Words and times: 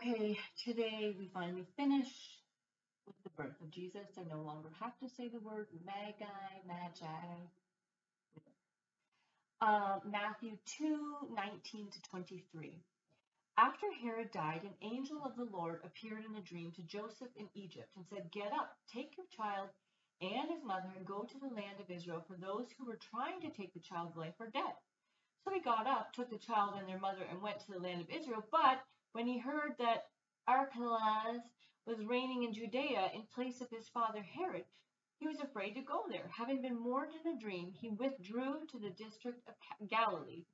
Okay, 0.00 0.38
today 0.64 1.14
we 1.18 1.28
finally 1.28 1.66
finish 1.76 2.08
with 3.06 3.16
the 3.22 3.28
birth 3.36 3.60
of 3.60 3.70
Jesus. 3.70 4.08
I 4.16 4.22
no 4.34 4.40
longer 4.40 4.70
have 4.80 4.96
to 5.00 5.08
say 5.14 5.28
the 5.28 5.40
word 5.40 5.66
magi, 5.84 6.24
magi. 6.66 7.36
Uh, 9.60 9.98
Matthew 10.10 10.56
2 10.78 11.28
19 11.34 11.90
to 11.90 12.02
23. 12.08 12.80
After 13.58 13.86
Herod 14.02 14.30
died, 14.32 14.62
an 14.62 14.72
angel 14.80 15.20
of 15.22 15.36
the 15.36 15.44
Lord 15.54 15.80
appeared 15.84 16.24
in 16.24 16.34
a 16.34 16.48
dream 16.48 16.72
to 16.76 16.82
Joseph 16.82 17.28
in 17.36 17.48
Egypt 17.54 17.90
and 17.94 18.06
said, 18.08 18.32
Get 18.32 18.52
up, 18.54 18.78
take 18.90 19.18
your 19.18 19.26
child 19.36 19.68
and 20.22 20.48
his 20.48 20.64
mother, 20.64 20.88
and 20.96 21.04
go 21.04 21.24
to 21.24 21.38
the 21.38 21.54
land 21.54 21.76
of 21.78 21.90
Israel, 21.90 22.24
for 22.26 22.36
those 22.40 22.68
who 22.78 22.86
were 22.86 22.98
trying 23.10 23.42
to 23.42 23.50
take 23.50 23.74
the 23.74 23.80
child's 23.80 24.16
life 24.16 24.40
are 24.40 24.48
dead. 24.48 24.80
So 25.44 25.52
he 25.52 25.60
got 25.60 25.86
up, 25.86 26.14
took 26.14 26.30
the 26.30 26.38
child 26.38 26.76
and 26.78 26.88
their 26.88 26.98
mother, 26.98 27.24
and 27.28 27.42
went 27.42 27.60
to 27.60 27.72
the 27.72 27.80
land 27.80 28.00
of 28.00 28.08
Israel. 28.08 28.46
But 28.50 28.80
when 29.12 29.26
he 29.26 29.38
heard 29.38 29.74
that 29.78 30.06
Archelaus 30.46 31.42
was 31.86 32.04
reigning 32.04 32.44
in 32.44 32.52
Judea 32.52 33.10
in 33.14 33.22
place 33.34 33.60
of 33.60 33.70
his 33.70 33.88
father 33.88 34.22
Herod, 34.22 34.64
he 35.18 35.26
was 35.26 35.40
afraid 35.40 35.74
to 35.74 35.82
go 35.82 36.04
there. 36.08 36.30
Having 36.34 36.62
been 36.62 36.84
warned 36.84 37.12
in 37.24 37.32
a 37.32 37.38
dream, 37.38 37.72
he 37.72 37.90
withdrew 37.90 38.66
to 38.70 38.78
the 38.78 38.90
district 38.90 39.46
of 39.48 39.88
Galilee. 39.88 40.44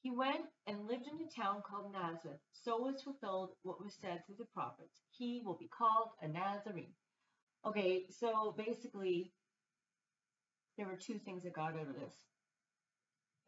He 0.00 0.10
went 0.10 0.46
and 0.66 0.86
lived 0.86 1.06
in 1.06 1.26
a 1.26 1.30
town 1.30 1.62
called 1.68 1.92
Nazareth. 1.92 2.40
So 2.52 2.78
was 2.78 3.02
fulfilled 3.02 3.50
what 3.62 3.82
was 3.82 3.94
said 4.00 4.24
through 4.24 4.36
the 4.38 4.44
prophets. 4.54 5.02
He 5.10 5.42
will 5.44 5.56
be 5.58 5.68
called 5.68 6.10
a 6.22 6.28
Nazarene. 6.28 6.94
Okay, 7.66 8.04
so 8.08 8.54
basically, 8.56 9.32
there 10.76 10.86
were 10.86 10.96
two 10.96 11.18
things 11.18 11.42
that 11.42 11.52
got 11.52 11.74
out 11.74 11.88
of 11.88 12.00
this. 12.00 12.14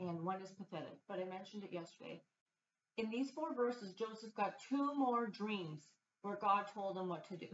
And 0.00 0.24
one 0.24 0.42
is 0.42 0.50
pathetic, 0.50 0.98
but 1.08 1.20
I 1.20 1.24
mentioned 1.24 1.62
it 1.62 1.72
yesterday. 1.72 2.22
In 2.96 3.10
these 3.10 3.30
four 3.30 3.54
verses, 3.54 3.94
Joseph 3.94 4.34
got 4.34 4.60
two 4.68 4.94
more 4.94 5.26
dreams 5.26 5.88
where 6.22 6.36
God 6.36 6.66
told 6.74 6.96
him 6.96 7.08
what 7.08 7.26
to 7.28 7.36
do. 7.36 7.46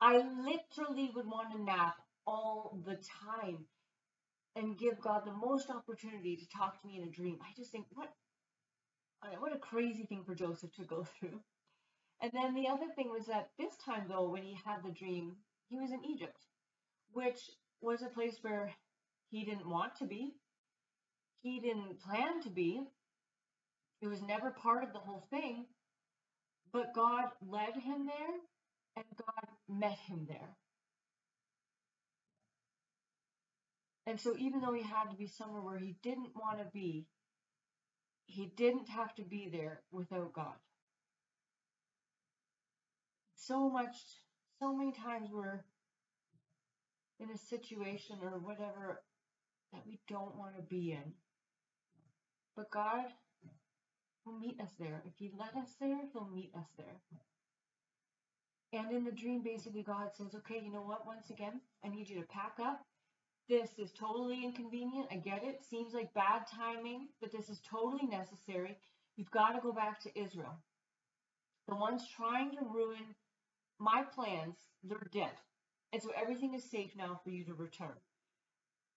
I 0.00 0.18
literally 0.18 1.10
would 1.14 1.26
want 1.26 1.52
to 1.52 1.62
nap 1.62 1.96
all 2.26 2.78
the 2.84 2.98
time 3.30 3.66
and 4.56 4.78
give 4.78 5.00
God 5.00 5.22
the 5.24 5.32
most 5.32 5.70
opportunity 5.70 6.36
to 6.36 6.48
talk 6.48 6.80
to 6.80 6.86
me 6.86 7.00
in 7.00 7.08
a 7.08 7.10
dream. 7.10 7.38
I 7.42 7.52
just 7.56 7.70
think, 7.70 7.86
what, 7.92 8.12
what 9.38 9.54
a 9.54 9.58
crazy 9.58 10.04
thing 10.04 10.24
for 10.24 10.34
Joseph 10.34 10.72
to 10.74 10.84
go 10.84 11.04
through. 11.18 11.40
And 12.20 12.32
then 12.32 12.54
the 12.54 12.68
other 12.68 12.86
thing 12.96 13.10
was 13.10 13.26
that 13.26 13.50
this 13.58 13.76
time, 13.76 14.06
though, 14.08 14.28
when 14.28 14.42
he 14.42 14.58
had 14.64 14.82
the 14.84 14.90
dream, 14.90 15.36
he 15.68 15.78
was 15.78 15.92
in 15.92 16.04
Egypt, 16.04 16.46
which 17.12 17.50
was 17.80 18.02
a 18.02 18.06
place 18.06 18.38
where 18.42 18.72
he 19.30 19.44
didn't 19.44 19.68
want 19.68 19.94
to 19.96 20.04
be. 20.04 20.34
He 21.42 21.60
didn't 21.60 22.00
plan 22.00 22.42
to 22.42 22.50
be. 22.50 22.82
It 24.00 24.08
was 24.08 24.22
never 24.22 24.50
part 24.50 24.84
of 24.84 24.92
the 24.92 24.98
whole 24.98 25.26
thing. 25.30 25.66
But 26.72 26.94
God 26.94 27.24
led 27.46 27.74
him 27.74 28.06
there 28.06 28.36
and 28.96 29.04
God 29.16 29.48
met 29.68 29.98
him 29.98 30.26
there. 30.28 30.56
And 34.06 34.18
so, 34.18 34.34
even 34.38 34.60
though 34.60 34.72
he 34.72 34.82
had 34.82 35.10
to 35.10 35.16
be 35.16 35.26
somewhere 35.26 35.60
where 35.60 35.78
he 35.78 35.96
didn't 36.02 36.34
want 36.34 36.58
to 36.58 36.64
be, 36.72 37.06
he 38.26 38.52
didn't 38.56 38.88
have 38.88 39.14
to 39.16 39.22
be 39.22 39.48
there 39.52 39.82
without 39.90 40.32
God. 40.32 40.54
So 43.36 43.68
much, 43.68 43.96
so 44.60 44.74
many 44.74 44.92
times 44.92 45.28
we're 45.32 45.64
in 47.20 47.30
a 47.30 47.38
situation 47.38 48.16
or 48.22 48.38
whatever 48.38 49.02
that 49.72 49.82
we 49.86 49.98
don't 50.08 50.36
want 50.36 50.56
to 50.56 50.62
be 50.62 50.92
in. 50.92 51.12
But 52.56 52.70
God 52.70 53.04
will 54.28 54.38
meet 54.38 54.60
us 54.60 54.70
there. 54.78 55.02
If 55.06 55.12
He 55.18 55.30
let 55.38 55.56
us 55.56 55.74
there, 55.80 55.98
He'll 56.12 56.28
meet 56.34 56.52
us 56.56 56.68
there. 56.76 57.00
And 58.72 58.94
in 58.94 59.04
the 59.04 59.12
dream, 59.12 59.42
basically, 59.42 59.82
God 59.82 60.10
says, 60.14 60.34
okay, 60.34 60.60
you 60.62 60.70
know 60.70 60.82
what? 60.82 61.06
Once 61.06 61.30
again, 61.30 61.60
I 61.84 61.88
need 61.88 62.08
you 62.08 62.20
to 62.20 62.26
pack 62.28 62.56
up. 62.60 62.82
This 63.48 63.70
is 63.78 63.92
totally 63.92 64.44
inconvenient. 64.44 65.08
I 65.10 65.16
get 65.16 65.42
it. 65.42 65.64
Seems 65.64 65.94
like 65.94 66.12
bad 66.12 66.42
timing, 66.46 67.08
but 67.20 67.32
this 67.32 67.48
is 67.48 67.60
totally 67.60 68.06
necessary. 68.06 68.76
You've 69.16 69.30
got 69.30 69.52
to 69.52 69.60
go 69.60 69.72
back 69.72 70.00
to 70.02 70.18
Israel. 70.18 70.54
The 71.66 71.76
ones 71.76 72.02
trying 72.14 72.50
to 72.52 72.64
ruin 72.70 73.14
my 73.78 74.02
plans, 74.02 74.56
they're 74.84 75.08
dead. 75.12 75.32
And 75.92 76.02
so 76.02 76.10
everything 76.20 76.52
is 76.54 76.70
safe 76.70 76.90
now 76.96 77.20
for 77.24 77.30
you 77.30 77.44
to 77.44 77.54
return. 77.54 77.96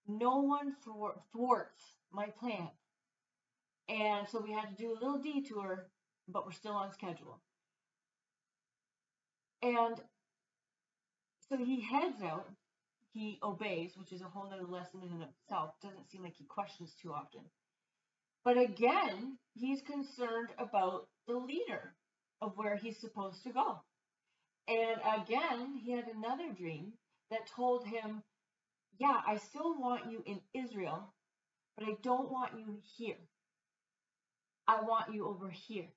No 0.07 0.39
one 0.39 0.75
thwarts 1.31 1.95
my 2.11 2.25
plan. 2.27 2.69
And 3.89 4.27
so 4.27 4.41
we 4.41 4.51
had 4.53 4.69
to 4.69 4.75
do 4.75 4.91
a 4.91 4.99
little 4.99 5.19
detour, 5.19 5.87
but 6.27 6.45
we're 6.45 6.51
still 6.53 6.73
on 6.73 6.91
schedule. 6.93 7.41
And 9.61 10.01
so 11.49 11.57
he 11.57 11.81
heads 11.81 12.21
out, 12.23 12.47
he 13.13 13.39
obeys, 13.43 13.97
which 13.97 14.13
is 14.13 14.21
a 14.21 14.25
whole 14.25 14.49
nother 14.49 14.65
lesson 14.65 15.01
in 15.03 15.21
itself. 15.21 15.71
Doesn't 15.81 16.09
seem 16.09 16.23
like 16.23 16.35
he 16.37 16.45
questions 16.45 16.95
too 17.01 17.13
often. 17.13 17.41
But 18.43 18.57
again, 18.57 19.37
he's 19.53 19.81
concerned 19.81 20.49
about 20.57 21.07
the 21.27 21.35
leader 21.35 21.93
of 22.41 22.57
where 22.57 22.75
he's 22.75 22.99
supposed 22.99 23.43
to 23.43 23.51
go. 23.51 23.81
And 24.67 25.01
again, 25.21 25.77
he 25.83 25.91
had 25.91 26.07
another 26.07 26.51
dream 26.53 26.93
that 27.29 27.47
told 27.47 27.85
him, 27.85 28.23
Yeah, 28.99 29.21
I 29.27 29.37
still 29.37 29.79
want 29.79 30.11
you 30.11 30.23
in 30.25 30.41
Israel, 30.53 31.13
but 31.77 31.87
I 31.87 31.97
don't 32.01 32.31
want 32.31 32.53
you 32.57 32.79
here. 32.97 33.17
I 34.71 34.81
want 34.83 35.13
you 35.13 35.27
over 35.27 35.49
here. 35.49 35.89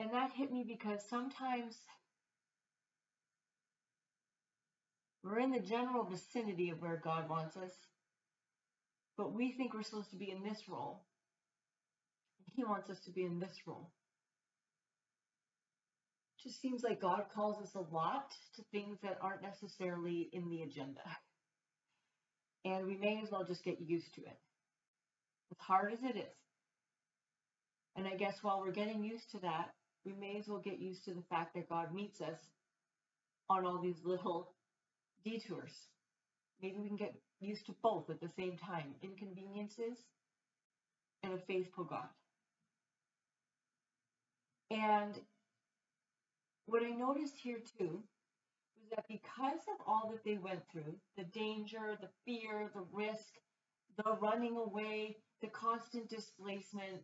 And 0.00 0.12
that 0.12 0.32
hit 0.32 0.52
me 0.52 0.64
because 0.66 1.08
sometimes 1.08 1.76
we're 5.22 5.38
in 5.38 5.52
the 5.52 5.60
general 5.60 6.02
vicinity 6.02 6.70
of 6.70 6.82
where 6.82 7.00
God 7.02 7.28
wants 7.28 7.56
us, 7.56 7.70
but 9.16 9.32
we 9.32 9.52
think 9.52 9.72
we're 9.72 9.84
supposed 9.84 10.10
to 10.10 10.16
be 10.16 10.32
in 10.32 10.42
this 10.42 10.68
role. 10.68 11.04
He 12.56 12.64
wants 12.64 12.90
us 12.90 12.98
to 13.04 13.12
be 13.12 13.22
in 13.22 13.38
this 13.38 13.56
role. 13.66 13.92
It 16.38 16.48
just 16.48 16.60
seems 16.60 16.82
like 16.82 17.00
God 17.00 17.26
calls 17.32 17.62
us 17.62 17.76
a 17.76 17.94
lot 17.94 18.32
to 18.56 18.62
things 18.72 18.98
that 19.02 19.18
aren't 19.22 19.42
necessarily 19.42 20.28
in 20.32 20.48
the 20.50 20.62
agenda. 20.62 21.02
And 22.64 22.84
we 22.84 22.96
may 22.96 23.20
as 23.22 23.30
well 23.30 23.44
just 23.44 23.64
get 23.64 23.80
used 23.80 24.12
to 24.16 24.22
it. 24.22 24.38
As 25.52 25.58
hard 25.58 25.92
as 25.92 26.02
it 26.02 26.16
is. 26.16 26.34
And 27.96 28.06
I 28.06 28.14
guess 28.16 28.42
while 28.42 28.60
we're 28.60 28.72
getting 28.72 29.04
used 29.04 29.30
to 29.32 29.38
that, 29.40 29.70
we 30.04 30.12
may 30.12 30.36
as 30.38 30.48
well 30.48 30.58
get 30.58 30.78
used 30.78 31.04
to 31.04 31.14
the 31.14 31.22
fact 31.22 31.54
that 31.54 31.68
God 31.68 31.94
meets 31.94 32.20
us 32.20 32.38
on 33.48 33.64
all 33.64 33.78
these 33.80 34.04
little 34.04 34.54
detours. 35.24 35.88
Maybe 36.60 36.78
we 36.78 36.88
can 36.88 36.96
get 36.96 37.14
used 37.40 37.66
to 37.66 37.74
both 37.82 38.10
at 38.10 38.20
the 38.20 38.28
same 38.28 38.56
time 38.56 38.94
inconveniences 39.02 39.98
and 41.22 41.34
a 41.34 41.38
faithful 41.38 41.84
God. 41.84 42.08
And 44.70 45.14
what 46.66 46.82
I 46.82 46.90
noticed 46.90 47.38
here 47.38 47.60
too 47.78 48.02
was 48.76 48.90
that 48.90 49.06
because 49.08 49.60
of 49.68 49.86
all 49.86 50.10
that 50.10 50.24
they 50.24 50.38
went 50.38 50.62
through 50.72 50.94
the 51.16 51.24
danger, 51.24 51.96
the 52.00 52.08
fear, 52.24 52.70
the 52.74 52.84
risk, 52.92 53.34
the 53.96 54.16
running 54.20 54.56
away, 54.56 55.16
the 55.42 55.48
constant 55.48 56.08
displacement, 56.08 57.02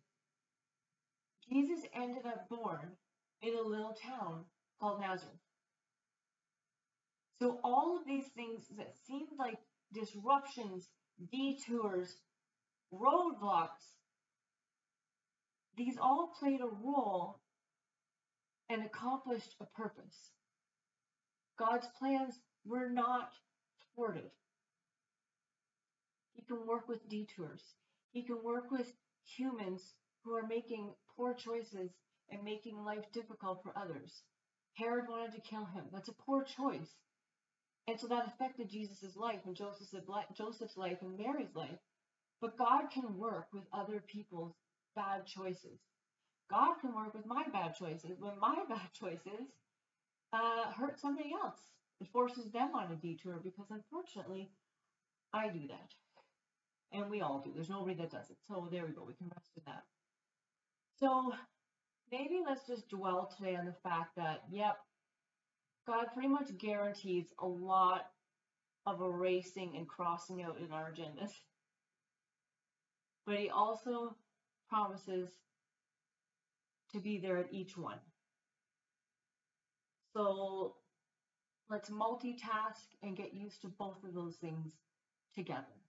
Jesus 1.51 1.81
ended 1.95 2.27
up 2.27 2.49
born 2.49 2.97
in 3.43 3.55
a 3.55 3.69
little 3.69 3.97
town 4.03 4.45
called 4.81 5.01
Nazareth. 5.01 5.35
So 7.41 7.59
all 7.65 7.99
of 7.99 8.07
these 8.07 8.29
things 8.37 8.63
that 8.77 8.95
seemed 9.07 9.29
like 9.39 9.59
disruptions, 9.93 10.89
detours, 11.33 12.17
roadblocks, 12.93 13.95
these 15.77 15.97
all 16.01 16.33
played 16.39 16.61
a 16.61 16.67
role 16.85 17.41
and 18.69 18.85
accomplished 18.85 19.57
a 19.61 19.65
purpose. 19.65 20.31
God's 21.59 21.87
plans 21.99 22.35
were 22.65 22.89
not 22.89 23.31
thwarted. 23.95 24.31
He 26.35 26.43
can 26.43 26.67
work 26.67 26.89
with 26.89 27.09
detours. 27.09 27.63
He 28.13 28.23
can 28.23 28.43
work 28.45 28.71
with 28.71 28.93
humans 29.25 29.95
who 30.25 30.35
are 30.35 30.47
making 30.47 30.91
poor 31.17 31.35
choices 31.35 31.91
and 32.31 32.43
making 32.45 32.85
life 32.85 33.05
difficult 33.13 33.63
for 33.63 33.77
others. 33.77 34.23
Herod 34.75 35.09
wanted 35.09 35.33
to 35.35 35.49
kill 35.49 35.65
him. 35.67 35.85
That's 35.93 36.09
a 36.09 36.23
poor 36.25 36.45
choice. 36.45 36.95
And 37.89 37.99
so 37.99 38.07
that 38.09 38.27
affected 38.27 38.71
Jesus' 38.71 39.17
life 39.17 39.41
and 39.47 39.57
Joseph's 39.57 40.77
life 40.77 40.99
and 41.03 41.19
Mary's 41.19 41.55
life. 41.55 41.79
But 42.41 42.57
God 42.57 42.91
can 42.93 43.19
work 43.19 43.49
with 43.53 43.65
other 43.73 44.03
people's 44.07 44.55
bad 44.95 45.27
choices. 45.27 45.81
God 46.51 46.77
can 46.81 46.95
work 46.95 47.15
with 47.15 47.27
my 47.27 47.45
bad 47.53 47.75
choices 47.77 48.19
when 48.19 48.39
my 48.41 48.57
bad 48.69 48.93
choices 48.93 49.53
uh, 50.33 50.73
hurt 50.73 51.01
somebody 51.01 51.33
else. 51.33 51.59
It 52.01 52.09
forces 52.13 52.51
them 52.51 52.71
on 52.75 52.93
a 52.93 52.97
detour 52.97 53.41
because 53.43 53.67
unfortunately, 53.71 54.51
I 55.33 55.49
do 55.49 55.67
that. 55.69 55.91
And 56.93 57.11
we 57.11 57.21
all 57.21 57.41
do. 57.45 57.53
There's 57.55 57.71
nobody 57.71 57.95
that 57.97 58.11
does 58.11 58.31
it. 58.31 58.39
So 58.49 58.69
there 58.71 58.87
we 58.87 58.93
go. 58.93 59.05
We 59.07 59.15
can 59.15 59.29
rest 59.29 59.51
in 59.57 59.63
that. 59.67 59.85
So 61.01 61.33
maybe 62.13 62.41
let's 62.47 62.67
just 62.67 62.91
dwell 62.91 63.33
today 63.37 63.57
on 63.57 63.65
the 63.65 63.75
fact 63.83 64.17
that, 64.17 64.43
yep, 64.51 64.77
God 65.87 66.07
pretty 66.13 66.29
much 66.29 66.57
guarantees 66.59 67.27
a 67.39 67.47
lot 67.47 68.07
of 68.87 69.01
erasing 69.01 69.77
and 69.77 69.89
crossing 69.89 70.43
out 70.43 70.59
in 70.59 70.73
our 70.73 70.93
agendas. 70.93 71.31
But 73.27 73.39
He 73.39 73.49
also 73.49 74.15
promises 74.69 75.31
to 76.93 77.01
be 77.01 77.19
there 77.19 77.39
at 77.39 77.53
each 77.53 77.77
one. 77.79 77.99
So 80.15 80.75
let's 81.71 81.89
multitask 81.89 82.85
and 83.03 83.17
get 83.17 83.33
used 83.33 83.63
to 83.63 83.69
both 83.69 84.03
of 84.05 84.13
those 84.13 84.37
things 84.37 84.73
together. 85.35 85.80